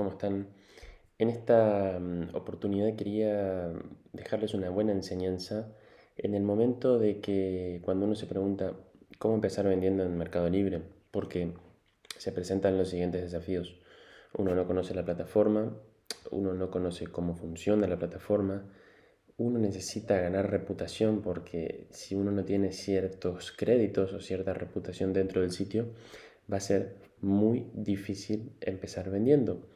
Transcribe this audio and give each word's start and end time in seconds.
¿cómo 0.00 0.12
están? 0.12 0.48
En 1.18 1.28
esta 1.28 1.98
mm, 2.00 2.34
oportunidad 2.34 2.96
quería 2.96 3.70
dejarles 4.14 4.54
una 4.54 4.70
buena 4.70 4.92
enseñanza 4.92 5.74
en 6.16 6.34
el 6.34 6.42
momento 6.42 6.98
de 6.98 7.20
que 7.20 7.82
cuando 7.84 8.06
uno 8.06 8.14
se 8.14 8.24
pregunta 8.24 8.72
cómo 9.18 9.34
empezar 9.34 9.66
vendiendo 9.66 10.02
en 10.02 10.16
Mercado 10.16 10.48
Libre, 10.48 10.80
porque 11.10 11.52
se 12.16 12.32
presentan 12.32 12.78
los 12.78 12.88
siguientes 12.88 13.20
desafíos. 13.20 13.78
Uno 14.38 14.54
no 14.54 14.66
conoce 14.66 14.94
la 14.94 15.04
plataforma, 15.04 15.76
uno 16.30 16.54
no 16.54 16.70
conoce 16.70 17.08
cómo 17.08 17.34
funciona 17.34 17.86
la 17.86 17.98
plataforma, 17.98 18.64
uno 19.36 19.58
necesita 19.58 20.18
ganar 20.18 20.50
reputación 20.50 21.20
porque 21.20 21.88
si 21.90 22.14
uno 22.14 22.30
no 22.30 22.46
tiene 22.46 22.72
ciertos 22.72 23.52
créditos 23.52 24.14
o 24.14 24.20
cierta 24.20 24.54
reputación 24.54 25.12
dentro 25.12 25.42
del 25.42 25.50
sitio, 25.50 25.90
va 26.50 26.56
a 26.56 26.60
ser 26.60 26.96
muy 27.20 27.66
difícil 27.74 28.52
empezar 28.62 29.10
vendiendo. 29.10 29.68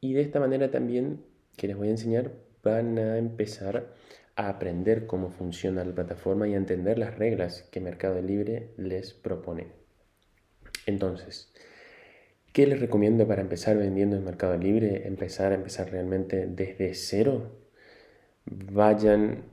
Y 0.00 0.12
de 0.12 0.22
esta 0.22 0.40
manera 0.40 0.70
también, 0.70 1.24
que 1.56 1.66
les 1.66 1.76
voy 1.76 1.88
a 1.88 1.92
enseñar, 1.92 2.32
van 2.62 2.98
a 2.98 3.18
empezar 3.18 3.94
a 4.36 4.48
aprender 4.48 5.06
cómo 5.06 5.30
funciona 5.30 5.84
la 5.84 5.94
plataforma 5.94 6.48
y 6.48 6.54
a 6.54 6.58
entender 6.58 6.98
las 6.98 7.18
reglas 7.18 7.62
que 7.72 7.80
Mercado 7.80 8.20
Libre 8.22 8.70
les 8.76 9.12
propone. 9.12 9.68
Entonces, 10.86 11.52
¿qué 12.52 12.66
les 12.66 12.80
recomiendo 12.80 13.26
para 13.26 13.42
empezar 13.42 13.76
vendiendo 13.76 14.16
en 14.16 14.24
Mercado 14.24 14.56
Libre? 14.56 15.06
Empezar 15.06 15.52
a 15.52 15.56
empezar 15.56 15.90
realmente 15.90 16.46
desde 16.46 16.94
cero. 16.94 17.58
Vayan 18.44 19.44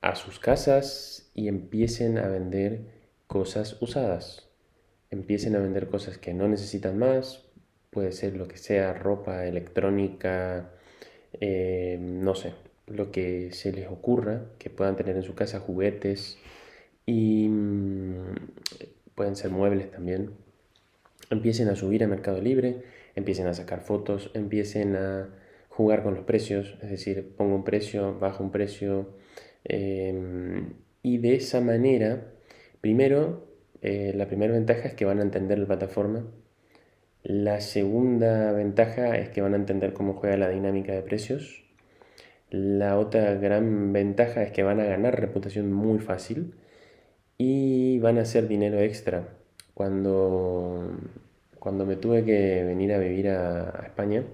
a 0.00 0.14
sus 0.14 0.38
casas 0.38 1.30
y 1.34 1.48
empiecen 1.48 2.18
a 2.18 2.28
vender 2.28 2.98
cosas 3.26 3.82
usadas 3.82 4.48
empiecen 5.10 5.56
a 5.56 5.60
vender 5.60 5.88
cosas 5.88 6.18
que 6.18 6.34
no 6.34 6.48
necesitan 6.48 6.98
más, 6.98 7.44
puede 7.98 8.12
ser 8.12 8.36
lo 8.36 8.46
que 8.46 8.58
sea, 8.58 8.92
ropa, 8.94 9.44
electrónica, 9.44 10.70
eh, 11.40 11.98
no 12.00 12.36
sé, 12.36 12.52
lo 12.86 13.10
que 13.10 13.50
se 13.50 13.72
les 13.72 13.88
ocurra, 13.88 14.44
que 14.60 14.70
puedan 14.70 14.94
tener 14.94 15.16
en 15.16 15.24
su 15.24 15.34
casa 15.34 15.58
juguetes 15.58 16.38
y 17.06 17.48
mm, 17.48 18.36
pueden 19.16 19.34
ser 19.34 19.50
muebles 19.50 19.90
también. 19.90 20.30
Empiecen 21.28 21.66
a 21.70 21.74
subir 21.74 22.04
a 22.04 22.06
Mercado 22.06 22.40
Libre, 22.40 22.84
empiecen 23.16 23.48
a 23.48 23.54
sacar 23.54 23.80
fotos, 23.80 24.30
empiecen 24.34 24.94
a 24.94 25.28
jugar 25.68 26.04
con 26.04 26.14
los 26.14 26.24
precios, 26.24 26.78
es 26.80 26.90
decir, 26.90 27.34
pongo 27.36 27.56
un 27.56 27.64
precio, 27.64 28.16
bajo 28.20 28.44
un 28.44 28.52
precio, 28.52 29.08
em, 29.64 30.74
y 31.02 31.18
de 31.18 31.34
esa 31.34 31.60
manera, 31.60 32.32
primero 32.80 33.48
eh, 33.82 34.12
la 34.14 34.26
primera 34.28 34.52
ventaja 34.52 34.86
es 34.86 34.94
que 34.94 35.04
van 35.04 35.18
a 35.18 35.22
entender 35.22 35.58
la 35.58 35.66
plataforma. 35.66 36.24
La 37.22 37.60
segunda 37.60 38.52
ventaja 38.52 39.16
es 39.16 39.28
que 39.30 39.42
van 39.42 39.54
a 39.54 39.56
entender 39.56 39.92
cómo 39.92 40.14
juega 40.14 40.36
la 40.36 40.48
dinámica 40.48 40.92
de 40.92 41.02
precios. 41.02 41.64
La 42.50 42.98
otra 42.98 43.34
gran 43.34 43.92
ventaja 43.92 44.42
es 44.42 44.52
que 44.52 44.62
van 44.62 44.80
a 44.80 44.84
ganar 44.84 45.20
reputación 45.20 45.72
muy 45.72 45.98
fácil 45.98 46.54
y 47.36 47.98
van 47.98 48.18
a 48.18 48.22
hacer 48.22 48.48
dinero 48.48 48.78
extra. 48.80 49.28
Cuando, 49.74 50.92
cuando 51.58 51.86
me 51.86 51.96
tuve 51.96 52.24
que 52.24 52.64
venir 52.64 52.92
a 52.92 52.98
vivir 52.98 53.28
a, 53.28 53.80
a 53.80 53.86
España, 53.86 54.24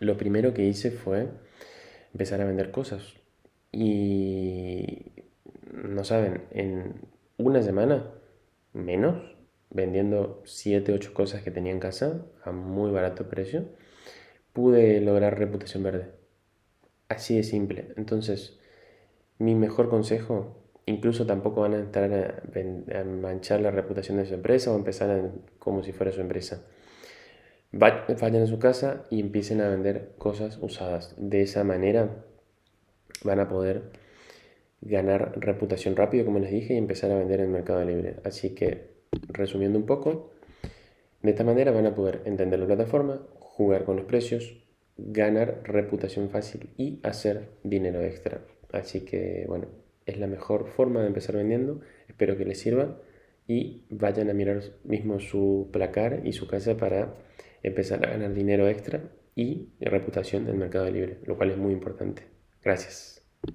lo 0.00 0.16
primero 0.16 0.54
que 0.54 0.64
hice 0.64 0.90
fue 0.90 1.28
empezar 2.12 2.40
a 2.40 2.44
vender 2.44 2.70
cosas. 2.70 3.14
Y 3.72 5.12
no 5.72 6.04
saben, 6.04 6.42
en 6.50 6.94
una 7.36 7.62
semana 7.62 8.10
menos, 8.72 9.37
vendiendo 9.70 10.42
7, 10.44 10.92
8 10.92 11.14
cosas 11.14 11.42
que 11.42 11.50
tenía 11.50 11.72
en 11.72 11.80
casa 11.80 12.24
a 12.44 12.52
muy 12.52 12.90
barato 12.90 13.28
precio, 13.28 13.66
pude 14.52 15.00
lograr 15.00 15.38
reputación 15.38 15.82
verde. 15.82 16.10
Así 17.08 17.36
de 17.36 17.42
simple. 17.42 17.92
Entonces, 17.96 18.58
mi 19.38 19.54
mejor 19.54 19.88
consejo, 19.88 20.56
incluso 20.86 21.26
tampoco 21.26 21.62
van 21.62 21.74
a 21.74 21.78
entrar 21.78 22.42
a, 22.44 23.04
manchar 23.04 23.60
la 23.60 23.70
reputación 23.70 24.18
de 24.18 24.26
su 24.26 24.34
empresa 24.34 24.72
o 24.72 24.76
empezar 24.76 25.32
como 25.58 25.82
si 25.82 25.92
fuera 25.92 26.12
su 26.12 26.20
empresa. 26.20 26.64
Vayan 27.70 28.42
a 28.42 28.46
su 28.46 28.58
casa 28.58 29.04
y 29.10 29.20
empiecen 29.20 29.60
a 29.60 29.68
vender 29.68 30.14
cosas 30.18 30.58
usadas. 30.60 31.14
De 31.18 31.42
esa 31.42 31.64
manera 31.64 32.24
van 33.24 33.40
a 33.40 33.48
poder 33.48 33.90
ganar 34.80 35.38
reputación 35.38 35.96
rápido, 35.96 36.24
como 36.24 36.38
les 36.38 36.50
dije, 36.50 36.74
y 36.74 36.78
empezar 36.78 37.10
a 37.10 37.18
vender 37.18 37.40
en 37.40 37.46
el 37.46 37.52
mercado 37.52 37.84
libre. 37.84 38.16
Así 38.24 38.54
que, 38.54 38.97
resumiendo 39.28 39.78
un 39.78 39.86
poco, 39.86 40.32
de 41.22 41.30
esta 41.30 41.44
manera 41.44 41.72
van 41.72 41.86
a 41.86 41.94
poder 41.94 42.22
entender 42.24 42.58
la 42.58 42.66
plataforma, 42.66 43.26
jugar 43.38 43.84
con 43.84 43.96
los 43.96 44.06
precios, 44.06 44.64
ganar 44.96 45.62
reputación 45.64 46.30
fácil 46.30 46.70
y 46.76 47.00
hacer 47.02 47.48
dinero 47.62 48.02
extra. 48.02 48.42
Así 48.72 49.00
que, 49.00 49.44
bueno, 49.48 49.66
es 50.06 50.18
la 50.18 50.26
mejor 50.26 50.68
forma 50.68 51.00
de 51.00 51.08
empezar 51.08 51.36
vendiendo. 51.36 51.80
Espero 52.08 52.36
que 52.36 52.44
les 52.44 52.58
sirva 52.58 53.00
y 53.46 53.84
vayan 53.90 54.30
a 54.30 54.34
mirar 54.34 54.62
mismo 54.84 55.20
su 55.20 55.70
placar 55.72 56.22
y 56.24 56.32
su 56.32 56.46
casa 56.46 56.76
para 56.76 57.14
empezar 57.62 58.04
a 58.04 58.10
ganar 58.10 58.34
dinero 58.34 58.68
extra 58.68 59.10
y 59.34 59.70
reputación 59.80 60.44
en 60.44 60.50
el 60.50 60.56
mercado 60.56 60.90
libre, 60.90 61.18
lo 61.24 61.36
cual 61.36 61.50
es 61.50 61.56
muy 61.56 61.72
importante. 61.72 62.22
Gracias. 62.62 63.17